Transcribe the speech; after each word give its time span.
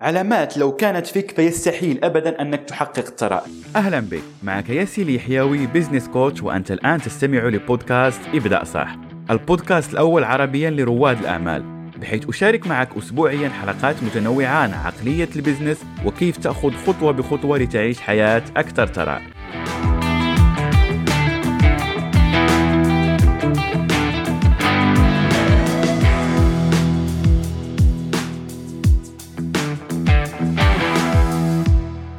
علامات 0.00 0.56
لو 0.56 0.72
كانت 0.72 1.06
فيك 1.06 1.30
فيستحيل 1.30 2.04
ابدا 2.04 2.42
أنك 2.42 2.60
تحقق 2.60 2.98
الثراء. 2.98 3.46
أهلا 3.76 4.00
بك، 4.00 4.22
معك 4.42 4.70
ياسين 4.70 5.02
اليحيوي 5.02 5.66
business 5.66 6.08
coach 6.08 6.42
وأنت 6.42 6.70
الآن 6.70 7.00
تستمع 7.00 7.38
لبودكاست 7.38 8.20
ابدا 8.34 8.64
صح. 8.64 8.96
البودكاست 9.30 9.92
الأول 9.92 10.24
عربيا 10.24 10.70
لرواد 10.70 11.18
الأعمال، 11.18 11.64
بحيث 12.00 12.28
أشارك 12.28 12.66
معك 12.66 12.96
اسبوعيا 12.96 13.48
حلقات 13.48 14.02
متنوعه 14.02 14.46
عن 14.46 14.72
عقلية 14.72 15.28
ال 15.36 15.41
business 15.41 15.84
وكيف 16.04 16.36
تأخذ 16.36 16.72
خطوة 16.86 17.12
بخطوة 17.12 17.58
لتعيش 17.58 18.00
حياة 18.00 18.42
أكثر 18.56 18.86
ثراء. 18.86 19.22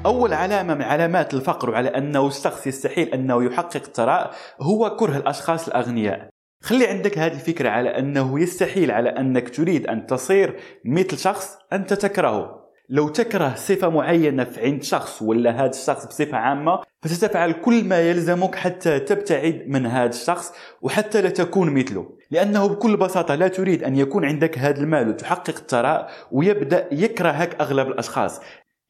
أول 0.10 0.34
علامة 0.34 0.74
من 0.74 0.82
علامات 0.82 1.34
الفقر 1.34 1.70
وعلى 1.70 1.90
أنه 1.90 2.28
الشخص 2.28 2.68
يستحيل 2.68 3.08
أنه 3.08 3.44
يحقق 3.44 3.76
الثراء 3.76 4.32
هو 4.62 4.96
كره 4.96 5.18
الأشخاص 5.18 5.68
الأغنياء. 5.68 6.30
خلي 6.64 6.88
عندك 6.88 7.18
هذه 7.18 7.34
الفكرة 7.34 7.70
على 7.70 7.90
أنه 7.90 8.40
يستحيل 8.40 8.92
على 8.92 9.10
أنك 9.10 9.50
تريد 9.50 9.88
أن 9.88 10.06
تصير 10.06 10.56
مثل 10.86 11.18
شخص 11.18 11.58
أنت 11.74 11.94
تكرهه. 11.94 12.60
لو 12.90 13.10
تكره 13.10 13.56
صفة 13.56 13.90
معينة 13.90 14.44
في 14.44 14.62
عند 14.62 14.84
شخص 14.84 15.22
ولا 15.22 15.52
هذا 15.52 15.70
الشخص 15.70 16.06
بصفة 16.06 16.38
عامة 16.38 16.82
فستفعل 17.02 17.52
كل 17.52 17.84
ما 17.84 18.00
يلزمك 18.00 18.56
حتى 18.56 19.00
تبتعد 19.00 19.64
من 19.68 19.86
هذا 19.86 20.10
الشخص 20.10 20.54
وحتى 20.82 21.22
لا 21.22 21.30
تكون 21.30 21.74
مثله. 21.74 22.18
لأنه 22.32 22.68
بكل 22.68 22.98
بساطة 22.98 23.36
لا 23.36 23.48
تريد 23.48 23.84
أن 23.84 23.96
يكون 23.96 24.26
عندك 24.26 24.58
هذا 24.58 24.82
المال 24.82 25.10
وتحقق 25.10 25.58
الثراء 25.58 26.10
ويبدأ 26.32 26.88
يكرهك 26.92 27.62
أغلب 27.62 27.88
الأشخاص. 27.88 28.42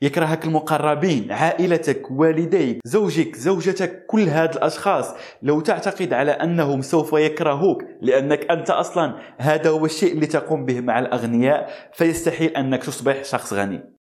يكرهك 0.02 0.45
المقربين 0.45 1.31
عائلتك 1.31 2.12
والديك 2.12 2.80
زوجك 2.85 3.35
زوجتك 3.35 4.05
كل 4.05 4.21
هاد 4.21 4.55
الأشخاص. 4.55 5.15
لو 5.41 5.62
تعتقد 5.62 6.13
على 6.13 6.32
أنهم 6.32 6.82
سوف 6.82 7.13
يكرهوك 7.13 7.84
لأنك 8.01 8.51
أنت 8.51 8.70
أصلا 8.70 9.15
هذا 9.38 9.70
هو 9.70 9.85
الشيء 9.85 10.13
اللي 10.13 10.26
تقوم 10.26 10.65
به 10.65 10.82
مع 10.82 10.99
الأغنياء 10.99 11.70
فيستحيل 11.93 12.49
أنك 12.49 12.84
تصبح 12.84 13.23
شخص 13.23 13.54
غني. 13.54 13.99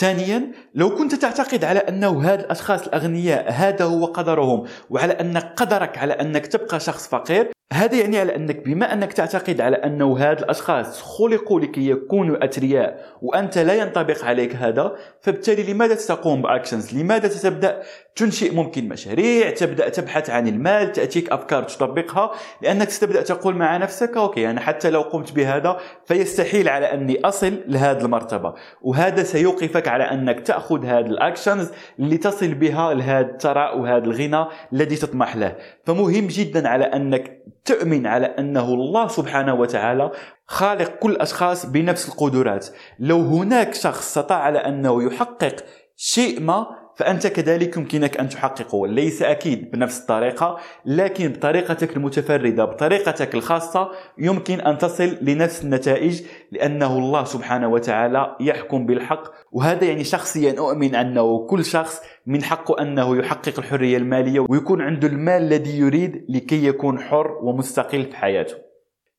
ثانيا 0.00 0.52
لو 0.74 0.94
كنت 0.94 1.14
تعتقد 1.14 1.64
على 1.64 1.78
أنه 1.78 2.32
هاد 2.32 2.40
الأشخاص 2.40 2.86
الأغنياء 2.86 3.52
هذا 3.52 3.84
هو 3.84 4.04
قدرهم 4.04 4.64
وعلى 4.90 5.12
أن 5.12 5.38
قدرك 5.38 5.98
على 5.98 6.12
أنك 6.12 6.46
تبقى 6.46 6.80
شخص 6.80 7.08
فقير 7.08 7.50
هذا 7.72 7.96
يعني 7.96 8.18
على 8.18 8.36
أنك 8.36 8.64
بما 8.64 8.92
أنك 8.92 9.12
تعتقد 9.12 9.60
على 9.60 9.76
أنه 9.76 10.18
هاد 10.18 10.38
الأشخاص 10.38 11.02
خلقوا 11.02 11.60
لكي 11.60 11.90
يكونوا 11.90 12.44
اثرياء 12.44 13.06
وأنت 13.22 13.58
لا 13.58 13.74
ينطبق 13.74 14.24
عليك 14.24 14.56
هذا 14.56 14.96
فبالتالي 15.20 15.72
لماذا 15.72 15.94
تقوم 15.94 16.42
باكشنز 16.42 16.94
لماذا 16.94 17.28
تبدأ 17.28 17.82
تنشئ 18.16 18.54
ممكن 18.54 18.88
مشاريع 18.88 19.50
تبدأ 19.50 19.88
تبحث 19.88 20.30
عن 20.30 20.48
المال 20.48 20.92
تأتيك 20.92 21.32
أفكار 21.32 21.62
تطبقها. 21.62 22.32
لأنك 22.62 22.90
ستبدأ 22.90 23.22
تقول 23.22 23.56
مع 23.56 23.76
نفسك 23.76 24.16
okay 24.16 24.50
أنا 24.50 24.60
حتى 24.60 24.90
لو 24.90 25.02
قمت 25.02 25.32
بهذا 25.32 25.76
فيستحيل 26.06 26.68
على 26.68 26.86
أني 26.94 27.20
أصل 27.20 27.60
لهذه 27.66 28.04
المرتبة. 28.04 28.54
وهذا 28.82 29.22
سيوقفك 29.22 29.88
على 29.88 30.04
أنك 30.04 30.40
تأخذ 30.40 30.84
هذه 30.84 31.06
ال 31.06 31.14
actions 31.14 31.70
لتصل 31.98 32.54
بها 32.54 32.94
لهذا 32.94 33.30
الثراء 33.30 33.78
وهذا 33.78 34.04
الغنى 34.04 34.44
الذي 34.72 34.96
تطمح 34.96 35.36
له. 35.36 35.56
فمهم 35.84 36.26
جدا 36.26 36.68
على 36.68 36.84
أنك 36.84 37.42
تؤمن 37.64 38.06
على 38.06 38.26
أنه 38.26 38.64
الله 38.64 39.08
سبحانه 39.08 39.54
وتعالى 39.54 40.10
خالق 40.46 40.90
كل 40.98 41.10
الاشخاص 41.10 41.66
بنفس 41.66 42.08
القدرات. 42.08 42.66
لو 42.98 43.20
هناك 43.20 43.74
شخص 43.74 43.98
استطاع 43.98 44.38
على 44.38 44.58
أنه 44.58 45.02
يحقق 45.02 45.56
شيء 45.96 46.40
ما 46.40 46.81
فأنت 46.96 47.26
كذلك 47.26 47.76
يمكنك 47.76 48.16
أن 48.16 48.28
تحققه 48.28 48.86
ليس 48.86 49.22
أكيد 49.22 49.70
بنفس 49.70 50.00
الطريقة 50.00 50.58
لكن 50.86 51.28
بطريقتك 51.28 51.96
المتفردة 51.96 52.64
بطريقتك 52.64 53.34
الخاصة 53.34 53.90
يمكن 54.18 54.60
أن 54.60 54.78
تصل 54.78 55.18
لنفس 55.22 55.64
النتائج 55.64 56.22
لأنه 56.52 56.98
الله 56.98 57.24
سبحانه 57.24 57.68
وتعالى 57.68 58.36
يحكم 58.40 58.86
بالحق. 58.86 59.22
وهذا 59.52 59.84
يعني 59.84 60.04
شخصيا 60.04 60.58
أؤمن 60.58 60.94
أنه 60.94 61.46
كل 61.46 61.64
شخص 61.64 62.00
من 62.26 62.42
حقه 62.42 62.82
أنه 62.82 63.16
يحقق 63.16 63.58
الحرية 63.58 63.96
المالية 63.96 64.46
ويكون 64.48 64.82
عنده 64.82 65.08
المال 65.08 65.42
الذي 65.42 65.78
يريد 65.78 66.26
لكي 66.28 66.66
يكون 66.66 66.98
حر 66.98 67.38
ومستقل 67.42 68.04
في 68.04 68.16
حياته. 68.16 68.61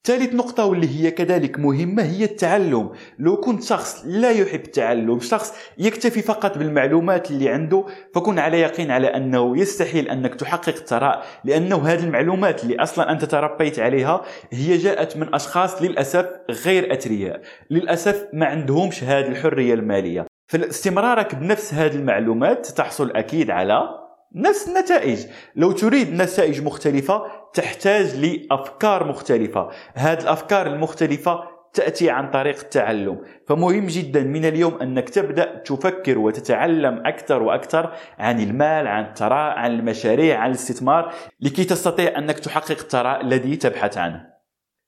ثالث 0.06 0.34
نقطة 0.34 0.66
واللي 0.66 0.88
هي 0.88 1.12
كذلك 1.12 1.60
مهمة 1.60 2.04
هي 2.04 2.24
التعلم. 2.24 2.90
لو 3.20 3.38
كنت 3.38 3.64
شخص 3.64 4.04
لا 4.06 4.32
يحب 4.32 4.66
التعلم 4.66 5.20
شخص 5.20 5.54
يكتفي 5.78 6.22
فقط 6.22 6.58
بالمعلومات 6.58 7.32
اللي 7.32 7.50
عنده 7.50 7.86
فكن 8.16 8.40
على 8.40 8.60
يقين 8.60 8.92
على 8.92 9.08
أنه 9.08 9.58
يستحيل 9.58 10.10
أنك 10.10 10.36
تحقق 10.36 10.76
الثراء 10.76 11.26
لأنه 11.46 11.88
هذه 11.88 12.04
المعلومات 12.04 12.64
اللي 12.64 12.76
أصلا 12.76 13.12
أنت 13.12 13.26
تربيت 13.26 13.80
عليها 13.80 14.22
هي 14.52 14.78
جاءت 14.78 15.18
من 15.18 15.36
أشخاص 15.36 15.82
للأسف 15.82 16.26
غير 16.66 16.94
أثرياء. 16.94 17.42
للأسف 17.70 18.28
ما 18.34 18.46
عندهمش 18.46 19.04
هذه 19.04 19.28
الحرية 19.28 19.74
المالية. 19.74 20.26
فاستمرارك 20.48 21.36
بنفس 21.36 21.74
هذه 21.74 21.96
المعلومات 21.96 22.68
تحصل 22.68 23.12
أكيد 23.12 23.52
على 23.52 24.03
نفس 24.36 24.68
النتائج. 24.68 25.26
لو 25.56 25.72
تريد 25.72 26.14
نتائج 26.14 26.62
مختلفة 26.62 27.24
تحتاج 27.54 28.16
لأفكار 28.16 29.08
مختلفة. 29.08 29.70
هذه 29.94 30.22
الأفكار 30.22 30.68
المختلفة 30.68 31.44
تأتي 31.74 32.10
عن 32.10 32.32
طريق 32.32 32.60
التعلم. 32.60 33.22
فمهم 33.48 33.88
جدا 33.88 34.24
من 34.24 34.46
اليوم 34.46 34.82
أنك 34.82 35.10
تبدأ 35.10 35.58
تفكر 35.66 36.18
وتتعلم 36.18 37.02
أكثر 37.06 37.44
وأكثر 37.44 37.94
عن 38.20 38.40
المال 38.40 38.88
عن 38.88 39.06
الثراء 39.06 39.58
عن 39.58 39.72
المشاريع 39.72 40.40
عن 40.40 40.50
الاستثمار 40.50 41.14
لكي 41.42 41.64
تستطيع 41.64 42.18
أنك 42.18 42.40
تحقق 42.40 42.72
الثراء 42.80 43.22
الذي 43.22 43.56
تبحث 43.56 43.98
عنه. 43.98 44.33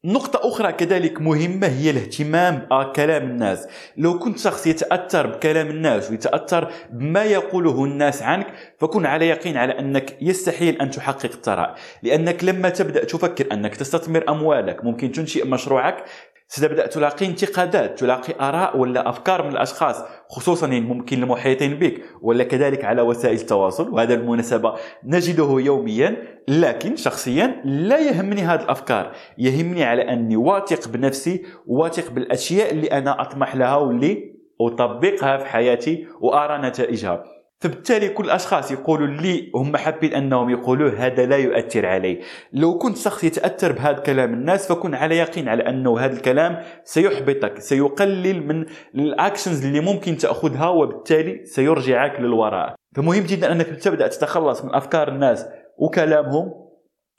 نقطة 0.05 0.47
أخرى 0.47 0.71
كذلك 0.71 1.21
مهمة 1.21 1.67
هي 1.67 1.89
الاهتمام 1.89 2.67
بكلام 2.71 3.23
الناس. 3.29 3.67
لو 3.97 4.19
كنت 4.19 4.39
شخص 4.39 4.67
يتأثر 4.67 5.27
بكلام 5.27 5.67
الناس 5.67 6.11
ويتأثر 6.11 6.71
بما 6.89 7.23
يقوله 7.23 7.83
الناس 7.83 8.21
عنك 8.21 8.47
فكن 8.79 9.05
على 9.05 9.27
يقين 9.27 9.57
على 9.57 9.79
أنك 9.79 10.17
يستحيل 10.21 10.81
أن 10.81 10.91
تحقق 10.91 11.31
الثراء. 11.33 11.75
لأنك 12.03 12.43
لما 12.43 12.69
تبدأ 12.69 13.03
تفكر 13.03 13.53
أنك 13.53 13.75
تستثمر 13.75 14.23
أموالك 14.29 14.83
ممكن 14.83 15.11
تنشئ 15.11 15.47
مشروعك 15.47 16.03
ستبدا 16.47 16.87
تلاقي 16.87 17.25
انتقادات 17.25 17.99
تلاقي 17.99 18.33
آراء 18.41 18.77
ولا 18.77 19.09
أفكار 19.09 19.43
من 19.43 19.51
الأشخاص 19.51 20.03
خصوصا 20.29 20.67
ممكن 20.67 21.23
المحيطين 21.23 21.73
بك 21.79 22.01
ولا 22.21 22.43
كذلك 22.43 22.85
على 22.85 23.01
وسائل 23.01 23.35
التواصل. 23.35 23.93
وهذا 23.93 24.15
بالمناسبه 24.15 24.73
نجده 25.03 25.49
يوميا 25.59 26.17
لكن 26.47 26.95
شخصيا 26.95 27.61
لا 27.65 27.99
يهمني 27.99 28.41
هذه 28.41 28.61
الأفكار. 28.61 29.11
يهمني 29.37 29.83
على 29.83 30.01
أني 30.01 30.35
واثق 30.35 30.87
بنفسي 30.87 31.45
واثق 31.67 32.11
بالأشياء 32.11 32.71
اللي 32.71 32.87
أنا 32.87 33.21
أطمح 33.21 33.55
لها 33.55 33.75
واللي 33.75 34.35
أطبقها 34.61 35.37
في 35.37 35.45
حياتي 35.45 36.07
وأرى 36.21 36.67
نتائجها. 36.67 37.34
فبالتالي 37.65 38.09
كل 38.09 38.25
الأشخاص 38.25 38.71
يقولوا 38.71 39.07
لي 39.07 39.51
هم 39.55 39.77
حابين 39.77 40.13
أنهم 40.13 40.49
يقولوه 40.49 40.93
هذا 40.97 41.25
لا 41.25 41.37
يؤثر 41.37 41.85
علي. 41.85 42.21
لو 42.53 42.77
كنت 42.77 42.97
شخص 42.97 43.23
يتأثر 43.23 43.71
بهذا 43.71 43.99
كلام 43.99 44.33
الناس 44.33 44.71
فكن 44.71 44.95
على 44.95 45.17
يقين 45.17 45.49
على 45.49 45.69
أنه 45.69 45.99
هذا 45.99 46.13
الكلام 46.13 46.61
سيحبطك 46.83 47.59
سيقلل 47.59 48.47
من 48.47 48.65
الأكشنز 48.95 49.65
اللي 49.65 49.79
ممكن 49.79 50.17
تأخذها 50.17 50.67
وبالتالي 50.67 51.45
سيرجعك 51.45 52.19
للوراء. 52.19 52.75
فمهم 52.95 53.23
جدا 53.23 53.51
أنك 53.51 53.65
تبدأ 53.65 54.07
تتخلص 54.07 54.65
من 54.65 54.75
أفكار 54.75 55.07
الناس 55.07 55.45
وكلامهم 55.77 56.53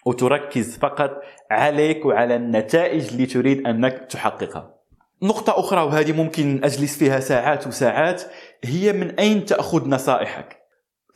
وتركز 0.07 0.79
فقط 0.79 1.11
عليك 1.51 2.07
وعلى 2.07 2.37
النتائج 2.37 3.09
اللي 3.13 3.27
تريد 3.27 3.67
أنك 3.67 4.07
تحققها. 4.11 4.76
نقطة 5.23 5.61
أخرى 5.61 5.83
وهذه 5.83 6.13
ممكن 6.13 6.61
أجلس 6.65 6.99
فيها 6.99 7.21
ساعات 7.21 7.67
وساعات 7.67 8.23
هي 8.65 8.93
من 8.93 9.11
أين 9.11 9.45
تأخذ 9.45 9.89
نصائحك؟ 9.89 10.67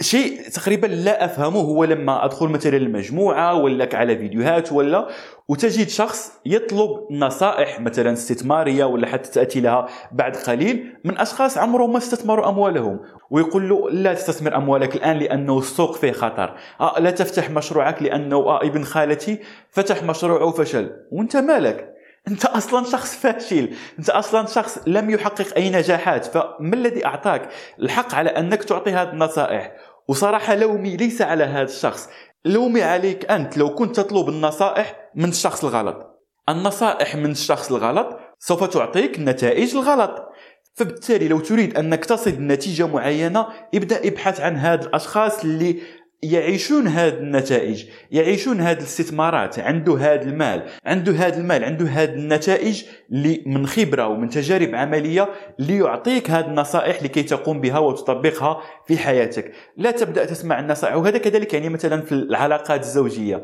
شيء 0.00 0.48
تقريبا 0.48 0.86
لا 0.86 1.25
أفهمه 1.25 1.60
هو 1.60 1.84
لما 1.84 2.25
أدخل 2.25 2.48
مثلا 2.48 2.76
المجموعة 2.76 3.54
ولا 3.54 3.88
على 3.92 4.19
فيديوهات 4.19 4.72
ولا 4.72 5.08
وتجد 5.48 5.88
شخص 5.88 6.32
يطلب 6.46 6.90
نصائح 7.10 7.80
مثلا 7.80 8.12
استثمارية 8.12 8.84
ولا 8.84 9.06
حتى 9.06 9.30
تأتي 9.30 9.60
لها 9.60 9.86
بعد 10.12 10.36
قليل 10.36 10.96
من 11.04 11.19
أشخاص 11.19 11.58
عمرهم 11.58 11.92
ما 11.92 11.98
استثمروا 11.98 12.48
أموالهم 12.48 13.00
ويقول 13.30 13.69
له 13.69 13.90
لا 13.90 14.14
تستثمر 14.14 14.56
أموالك 14.56 14.96
الآن 14.96 15.16
لأنه 15.16 15.58
السوق 15.58 15.96
فيه 15.96 16.12
خطر. 16.12 16.56
آه 16.80 16.98
لا 16.98 17.10
تفتح 17.10 17.50
مشروعك 17.50 18.02
لأنه 18.02 18.36
آه 18.36 18.62
ابن 18.62 18.84
خالتي 18.84 19.38
فتح 19.70 20.02
مشروعه 20.02 20.44
وفشل 20.44 20.90
وأنت 21.12 21.36
مالك؟ 21.36 22.00
أنت 22.28 22.44
أصلا 22.44 22.84
شخص 22.84 23.17
فاشل. 23.17 23.75
أنت 23.99 24.11
أصلا 24.11 24.46
شخص 24.46 24.78
لم 24.87 25.11
يحقق 25.11 25.55
أي 25.56 25.70
نجاحات. 25.70 26.25
فما 26.25 26.75
الذي 26.75 27.06
أعطاك؟ 27.06 27.49
الحق 27.78 28.14
على 28.14 28.31
أنك 28.31 28.64
تعطي 28.64 28.90
هذه 28.90 29.11
النصائح. 29.11 29.72
وصراحة 30.08 30.55
لومي 30.55 30.96
ليس 30.96 31.22
على 31.22 31.44
هذا 31.44 31.62
الشخص. 31.62 32.08
لومي 32.44 32.82
عليك 32.82 33.31
أنت. 33.31 33.56
لو 33.58 33.75
كنت 33.75 33.96
تطلب 33.96 34.28
النصائح 34.28 35.11
من 35.14 35.28
الشخص 35.28 35.64
الغلط. 35.64 36.20
النصائح 36.49 37.17
من 37.17 37.31
الشخص 37.31 37.72
الغلط 37.72 38.19
سوف 38.38 38.64
تعطيك 38.64 39.19
النتائج 39.19 39.76
الغلط. 39.76 40.26
فبالتالي 40.75 41.28
لو 41.28 41.40
تريد 41.40 41.76
أنك 41.78 42.05
تصل 42.05 42.31
لنتيجه 42.31 42.87
معينة 42.87 43.46
ابدأ 43.75 44.08
ابحث 44.08 44.40
عن 44.40 44.56
هاد 44.56 44.84
الأشخاص 44.84 45.44
اللي 45.44 45.81
يعيشون 46.22 46.88
هذه 46.88 47.14
النتائج 47.14 47.84
يعيشون 48.11 48.61
هذه 48.61 48.78
الاستثمارات 48.78 49.58
عنده 49.58 49.99
هذا 49.99 50.22
المال 50.22 50.62
عنده 50.84 51.12
هذا 51.12 51.37
المال 51.38 51.64
عنده 51.64 51.87
هذه 51.87 52.11
النتائج 52.11 52.84
اللي 53.12 53.43
من 53.46 53.67
خبرة 53.67 54.08
ومن 54.08 54.28
تجارب 54.28 54.75
عملية 54.75 55.28
ليعطيك 55.58 56.31
هذه 56.31 56.46
النصائح 56.46 57.02
لكي 57.02 57.22
تقوم 57.22 57.61
بها 57.61 57.78
وتطبقها 57.78 58.61
في 58.87 58.99
حياتك. 58.99 59.52
لا 59.76 59.90
تبدأ 59.90 60.25
تسمع 60.25 60.61
النصائح 60.61 60.96
وهذا 60.96 61.19
كذلك 61.19 61.55
يعني 61.55 61.69
مثلا 61.69 62.02
في 62.02 62.12
العلاقات 62.12 62.81
الزوجية. 62.81 63.43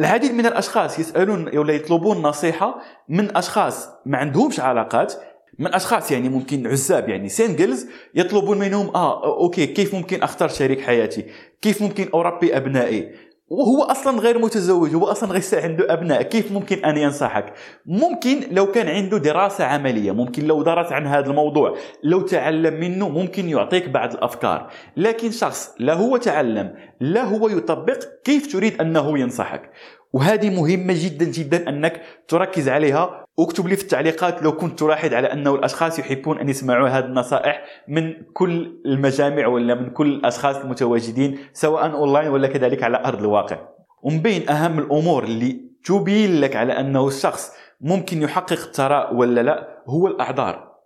العديد 0.00 0.32
من 0.32 0.46
الأشخاص 0.46 0.98
يسألون 0.98 1.58
ولا 1.58 1.72
يطلبون 1.72 2.22
نصيحة 2.22 2.80
من 3.08 3.36
أشخاص 3.36 3.88
ما 4.06 4.18
عندهمش 4.18 4.60
علاقات 4.60 5.14
من 5.58 5.74
أشخاص 5.74 6.12
يعني 6.12 6.28
ممكن 6.28 6.66
عزاب 6.66 7.08
يعني 7.08 7.28
singles 7.28 7.86
يطلبون 8.14 8.58
منهم 8.58 8.88
آه 8.94 9.40
okay 9.44 9.66
كيف 9.66 9.94
ممكن 9.94 10.22
أختار 10.22 10.48
شريك 10.48 10.80
حياتي؟ 10.80 11.24
كيف 11.62 11.82
ممكن 11.82 12.08
أربي 12.14 12.56
أبنائي؟ 12.56 13.26
وهو 13.48 13.82
أصلا 13.82 14.18
غير 14.20 14.38
متزوج 14.38 14.94
هو 14.94 15.04
أصلا 15.04 15.32
غير 15.32 15.42
عنده 15.52 15.92
أبناء 15.92 16.22
كيف 16.22 16.52
ممكن 16.52 16.84
أن 16.84 16.96
ينصحك؟ 16.96 17.52
ممكن 17.86 18.40
لو 18.50 18.66
كان 18.66 18.88
عنده 18.88 19.18
دراسة 19.18 19.64
عملية 19.64 20.12
ممكن 20.12 20.46
لو 20.46 20.62
درس 20.62 20.92
عن 20.92 21.06
هذا 21.06 21.30
الموضوع 21.30 21.76
لو 22.04 22.20
تعلم 22.20 22.80
منه 22.80 23.08
ممكن 23.08 23.48
يعطيك 23.48 23.88
بعض 23.88 24.12
الأفكار. 24.12 24.70
لكن 24.96 25.30
شخص 25.30 25.74
لا 25.78 25.94
هو 25.94 26.16
تعلم 26.16 26.74
لا 27.00 27.24
هو 27.24 27.48
يطبق 27.48 27.98
كيف 28.24 28.52
تريد 28.52 28.80
أنه 28.80 29.18
ينصحك؟ 29.18 29.70
وهذه 30.12 30.50
مهمة 30.50 30.94
جدا 31.04 31.24
جدا 31.24 31.68
أنك 31.68 32.02
تركز 32.28 32.68
عليها 32.68 33.25
اكتب 33.38 33.68
لي 33.68 33.76
في 33.76 33.82
التعليقات 33.82 34.42
لو 34.42 34.52
كنت 34.52 34.78
تلاحظ 34.78 35.14
على 35.14 35.32
أنه 35.32 35.54
الأشخاص 35.54 35.98
يحبون 35.98 36.38
أن 36.38 36.48
يسمعوا 36.48 36.88
هذه 36.88 37.04
النصائح 37.04 37.64
من 37.88 38.14
كل 38.32 38.80
المجامع 38.86 39.46
ولا 39.46 39.74
من 39.74 39.90
كل 39.90 40.06
الأشخاص 40.06 40.56
المتواجدين 40.56 41.38
سواء 41.52 41.92
أونلاين 41.92 42.28
ولا 42.28 42.48
كذلك 42.48 42.82
على 42.82 43.04
أرض 43.04 43.18
الواقع. 43.18 43.58
ومن 44.02 44.18
بين 44.18 44.48
أهم 44.50 44.78
الأمور 44.78 45.24
اللي 45.24 45.60
تبين 45.84 46.40
لك 46.40 46.56
على 46.56 46.80
أنه 46.80 47.08
الشخص 47.08 47.52
ممكن 47.80 48.22
يحقق 48.22 48.52
الثراء 48.52 49.14
ولا 49.14 49.40
لا 49.40 49.82
هو 49.86 50.06
الأعذار. 50.06 50.76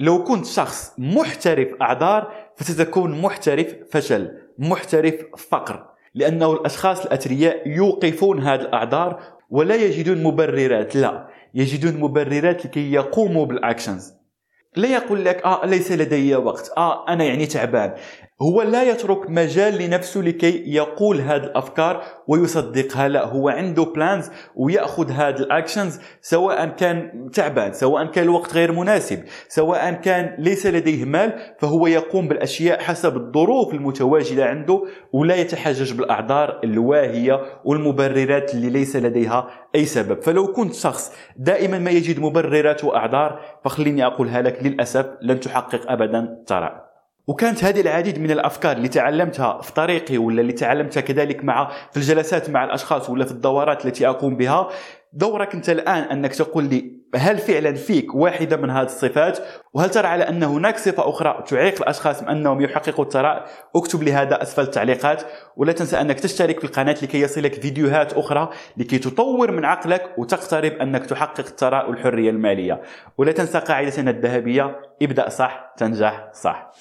لو 0.00 0.24
كنت 0.24 0.46
شخص 0.46 0.92
محترف 0.98 1.68
أعذار 1.82 2.32
فستكون 2.56 3.20
محترف 3.20 3.66
فشل 3.90 4.32
محترف 4.58 5.14
فقر 5.50 5.86
لأنه 6.14 6.52
الأشخاص 6.52 7.06
الأثرياء 7.06 7.68
يوقفون 7.68 8.42
هذه 8.42 8.60
الأعذار 8.60 9.20
ولا 9.50 9.74
يجدون 9.74 10.22
مبررات 10.22 10.96
لا. 10.96 11.35
يجدون 11.56 12.00
مبررات 12.00 12.66
لكي 12.66 12.92
يقوموا 12.92 13.46
بالاكشنز 13.46 14.12
لا 14.76 14.88
يقول 14.88 15.24
لك 15.24 15.44
آه 15.44 15.66
ليس 15.66 15.92
لدي 15.92 16.36
وقت. 16.36 16.70
آه 16.76 17.08
أنا 17.08 17.24
يعني 17.24 17.46
تعبان. 17.46 17.94
هو 18.42 18.62
لا 18.62 18.82
يترك 18.82 19.30
مجال 19.30 19.78
لنفسه 19.78 20.20
لكي 20.20 20.74
يقول 20.74 21.20
هذه 21.20 21.44
الأفكار 21.44 22.02
ويصدقها. 22.28 23.08
لا 23.08 23.24
هو 23.24 23.48
عنده 23.48 23.84
plans 23.84 24.30
ويأخذ 24.56 25.10
هذه 25.10 25.36
ال 25.36 25.44
actions 25.44 26.00
سواء 26.20 26.66
كان 26.66 27.28
تعبان 27.32 27.72
سواء 27.72 28.06
كان 28.06 28.24
الوقت 28.24 28.54
غير 28.54 28.72
مناسب 28.72 29.24
سواء 29.48 29.92
كان 29.92 30.34
ليس 30.38 30.66
لديه 30.66 31.04
مال 31.04 31.32
فهو 31.58 31.86
يقوم 31.86 32.28
بالأشياء 32.28 32.80
حسب 32.80 33.16
الظروف 33.16 33.74
المتواجدة 33.74 34.44
عنده 34.44 34.82
ولا 35.12 35.34
يتحجج 35.34 35.92
بالأعذار 35.92 36.60
الواهية 36.64 37.40
والمبررات 37.64 38.54
اللي 38.54 38.70
ليس 38.70 38.96
لديها 38.96 39.48
أي 39.74 39.84
سبب. 39.84 40.22
فلو 40.22 40.52
كنت 40.52 40.74
شخص 40.74 41.12
دائما 41.36 41.78
ما 41.78 41.90
يجد 41.90 42.20
مبررات 42.20 42.84
وأعذار 42.84 43.40
فخليني 43.64 44.06
أقولها 44.06 44.42
لك 44.42 44.58
للأسف 44.62 45.06
لن 45.22 45.40
تحقق 45.40 45.90
ابدا 45.90 46.42
ثراء. 46.46 46.95
وكانت 47.26 47.64
هذه 47.64 47.80
العديد 47.80 48.18
من 48.18 48.30
الأفكار 48.30 48.76
اللي 48.76 48.88
تعلمتها 48.88 49.60
في 49.60 49.72
طريقي 49.72 50.18
ولا 50.18 50.40
اللي 50.40 50.52
تعلمتها 50.52 51.00
كذلك 51.00 51.44
مع 51.44 51.70
في 51.90 51.96
الجلسات 51.96 52.50
مع 52.50 52.64
الأشخاص 52.64 53.10
ولا 53.10 53.24
في 53.24 53.32
الدورات 53.32 53.86
التي 53.86 54.08
أقوم 54.08 54.36
بها 54.36 54.68
دورك 55.12 55.54
أنت 55.54 55.70
الآن 55.70 56.02
أنك 56.02 56.34
تقول 56.34 56.64
لي 56.64 56.95
هل 57.16 57.38
فعلا 57.38 57.74
فيك 57.74 58.14
واحدة 58.14 58.56
من 58.56 58.70
هذه 58.70 58.86
الصفات؟ 58.86 59.38
وهل 59.74 59.90
ترى 59.90 60.06
على 60.06 60.28
أن 60.28 60.42
هناك 60.42 60.78
صفة 60.78 61.08
أخرى 61.08 61.44
تعيق 61.46 61.82
الأشخاص 61.82 62.22
من 62.22 62.28
أنهم 62.28 62.60
يحققوا 62.60 63.04
الثراء 63.04 63.46
اكتب 63.76 64.08
هذا 64.08 64.42
أسفل 64.42 64.62
التعليقات 64.62 65.22
ولا 65.56 65.72
تنسى 65.72 66.00
أنك 66.00 66.20
تشترك 66.20 66.58
في 66.58 66.64
القناة 66.64 66.96
لكي 67.02 67.20
يصلك 67.20 67.54
فيديوهات 67.54 68.12
أخرى 68.12 68.50
لكي 68.76 68.98
تطور 68.98 69.50
من 69.50 69.64
عقلك 69.64 70.18
وتقترب 70.18 70.72
أنك 70.72 71.06
تحقق 71.06 71.46
الثراء 71.46 71.90
والحريه 71.90 72.30
المالية. 72.30 72.82
ولا 73.18 73.32
تنسى 73.32 73.58
قاعدتنا 73.58 74.10
الذهبية 74.10 74.76
ابدأ 75.02 75.28
صح 75.28 75.74
تنجح 75.76 76.28
صح. 76.32 76.72